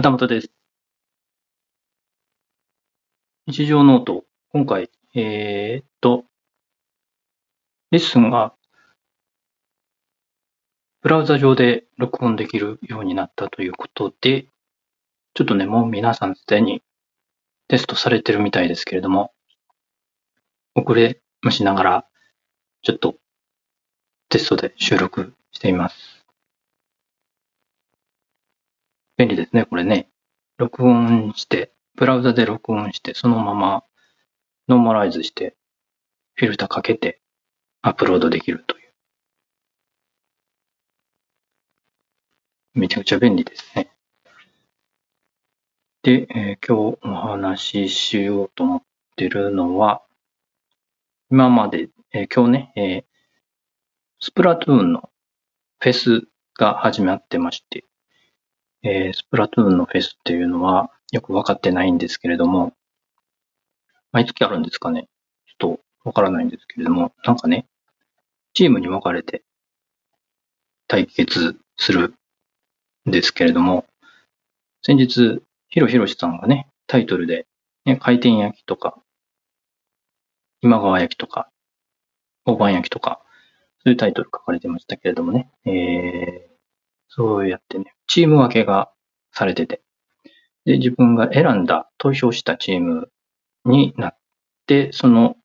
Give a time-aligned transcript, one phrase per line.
[0.00, 0.50] 旗本です。
[3.48, 6.22] 日常ノート、今回、えー、っと、
[7.90, 8.54] LISTEN が
[11.02, 14.46] ブラウザ上で録音できるようになったということで、
[15.34, 16.80] ちょっとね、もう皆さんすでに
[17.66, 19.32] テストされてるみたいですけれども、
[20.76, 22.06] 遅ればせながら、
[22.82, 23.16] ちょっと
[24.28, 26.17] テストで収録しています。
[29.18, 30.08] 便利ですね、これね。
[30.58, 33.82] 録音して、ブラウザで録音して、そのまま
[34.68, 35.56] ノーマライズして、
[36.34, 37.20] フィルターかけて
[37.82, 38.92] アップロードできるという。
[42.74, 43.90] めちゃくちゃ便利ですね。
[46.04, 48.82] で、えー、今日お話ししようと思っ
[49.16, 50.00] てるのは、
[51.28, 53.04] 今まで、えー、今日ね、えー、
[54.20, 55.10] スプラトゥーンの
[55.80, 57.87] フェスが始まってまして、
[58.82, 62.74] えー、スプラトゥーンのフェスっていうのはよくわかってないんですけれども、
[64.12, 65.08] 毎月あるんですかね？
[65.46, 67.66] ちょっとわからないんですけれども、なんかね、
[68.54, 69.42] チームに分かれて
[70.86, 72.14] 対決する
[73.08, 73.84] んですけれども、
[74.82, 77.46] 先日、ヒロヒロシさんがね、タイトルで、
[77.84, 78.98] ね、回転焼きとか、
[80.60, 81.50] 今川焼きとか、
[82.44, 83.20] 大判焼きとか、
[83.84, 86.47] そういうタイトル書かれてましたけれどもね、えー、
[87.08, 88.90] そうやってね、チーム分けが
[89.32, 89.82] されてて、
[90.64, 93.10] で、自分が選んだ、投票したチーム
[93.64, 94.18] になっ
[94.66, 95.36] て、その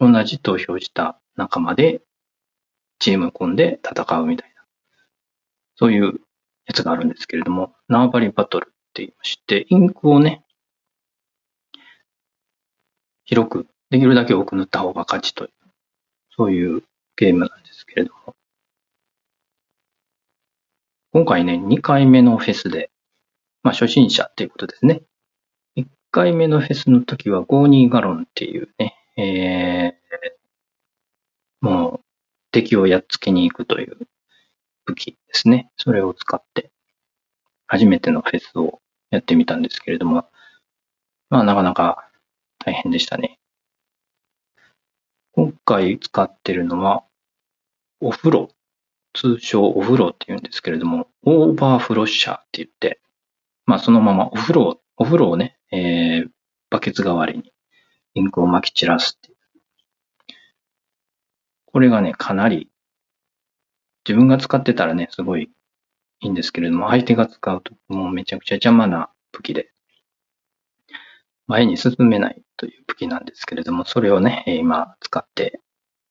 [0.00, 2.02] 同じ投票した仲間で
[2.98, 4.64] チーム組んで戦うみたいな、
[5.76, 6.20] そういう
[6.66, 10.44] やつがあるんですけれども、縄張りバトルって言いまして、インクをね、
[13.24, 15.50] 広く、できるだけ多く塗った方が勝ちという、
[16.36, 16.82] そういう
[17.16, 18.34] ゲームなんですけれども、
[21.14, 22.90] 今回ね、2回目のフェスで、
[23.62, 25.02] まあ初心者っていうことですね。
[25.76, 32.00] 1回目のフェスの時はゴーニーガロンっていうね、えー、もう
[32.50, 33.96] 敵をやっつけに行くという
[34.86, 35.70] 武器ですね。
[35.76, 36.72] それを使って
[37.68, 38.80] 初めてのフェスを
[39.10, 40.28] やってみたんですけれども、
[41.30, 42.10] まあなかなか
[42.58, 43.38] 大変でしたね。
[45.30, 47.04] 今回使ってるのは
[48.00, 48.48] お風呂、
[49.14, 53.00] 通称お風呂って言うんですけれども、オーバーフロッシャーって言って、
[53.64, 56.28] まあそのままお風呂を、お風呂をね、えー、
[56.68, 57.52] バケツ代わりに
[58.14, 59.38] インクを撒き散らすっていう。
[61.66, 62.68] これがね、かなり、
[64.06, 65.50] 自分が使ってたらね、すごい
[66.20, 69.70] いいんですけれども、相手が使うともうめちゃくちゃ邪魔な武器で、
[71.46, 75.60] 前に進めないという武器なんですけれども、それをね、今使って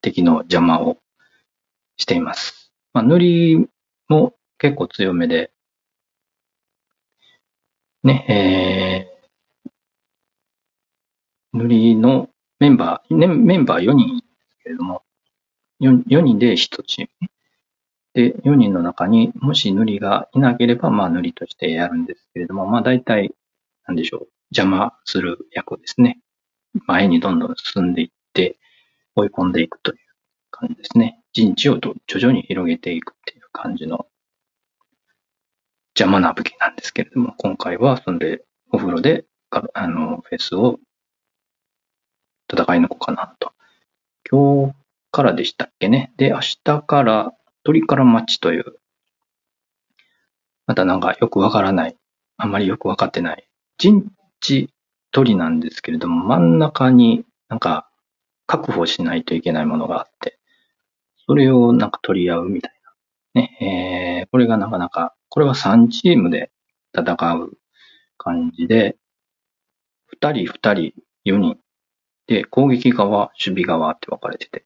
[0.00, 0.98] 敵の邪魔を
[1.96, 2.65] しています。
[2.96, 3.68] まあ、塗り
[4.08, 5.50] も結構強めで、
[8.02, 15.02] ね、えー、塗りのメンバー、ね、メンバー4人ですけれども、
[15.82, 17.28] 4, 4人で1チーム。
[18.14, 23.34] で、4人の中にもし塗りがいなければ、まあ塗りとしてやるんですけれども、まあ大体、
[23.86, 26.18] なんでしょう、邪魔する役ですね。
[26.86, 28.56] 前にどんどん進んでいって、
[29.16, 29.98] 追い込んでいくという
[30.50, 31.20] 感じですね。
[31.36, 34.06] 陣地を徐々に広げていくっていう感じの
[35.94, 40.80] 邪魔な武器なんですけれども、今回はそれでお風呂であのフェスを
[42.50, 43.52] 戦い抜こうかなと。
[44.30, 44.74] 今日
[45.10, 46.14] からでしたっけね。
[46.16, 47.32] で、明日から
[47.64, 48.78] 鳥からマッチという、
[50.66, 51.96] またなんかよくわからない、
[52.38, 54.10] あんまりよくわかってない、陣
[54.40, 54.70] 地
[55.12, 57.90] 鳥なんですけれども、真ん中になんか
[58.46, 60.38] 確保しないといけないものがあって、
[61.28, 62.72] それをなんか取り合うみたい
[63.34, 63.42] な。
[63.42, 66.50] ね、えー、これがなかなか、これは3チームで
[66.96, 67.58] 戦う
[68.16, 68.96] 感じで、
[70.20, 71.58] 2人、2人、4人
[72.26, 74.64] で、攻撃側、守備側って分かれてて、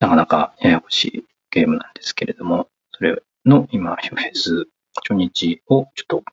[0.00, 6.24] なかなかややこしいゲームなんですけれども、それの今、フェス初日をちょっと、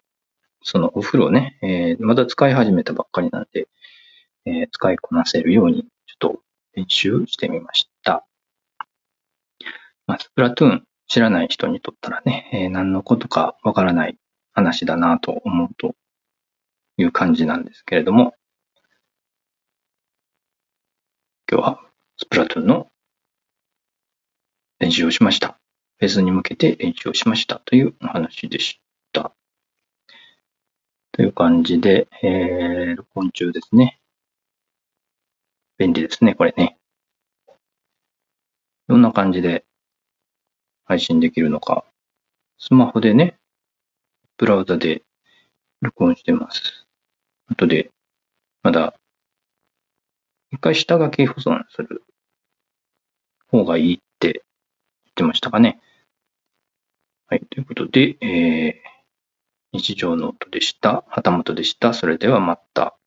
[0.63, 3.67] そのお風呂ね、えー、まだ使い始めたばっかりなんで、
[4.45, 6.41] えー、使いこなせるように、ちょっと
[6.73, 7.90] 練習してみました。
[10.07, 14.17] まあ、スプラトゥーン知らない人にとったらね、えー、何のことかわからない
[14.53, 15.95] 話だなと思うと
[16.97, 18.33] いう感じなんですけれども、
[21.51, 21.79] 今日は
[22.17, 22.87] スプラトゥーンの
[24.79, 25.59] 練習をしました。
[25.99, 28.79] フェスに向けて練習をしましたというお話でし
[29.11, 29.33] た。
[31.11, 33.99] という感じで、えー、録音中ですね。
[35.77, 36.77] 便利ですね、これね。
[38.87, 39.65] どんな感じで
[40.91, 41.85] 配信できるのか。
[42.57, 43.37] スマホでね、
[44.35, 45.03] ブラウザで
[45.79, 46.85] 録音してます。
[47.47, 47.91] 後で、
[48.61, 48.93] まだ、
[50.51, 52.03] 一回下書き保存する
[53.47, 55.79] 方がいいって言ってましたかね。
[57.27, 57.39] はい。
[57.49, 61.05] ということで、えー、日常ノートでした。
[61.07, 61.93] 旗本でした。
[61.93, 62.97] それではまた。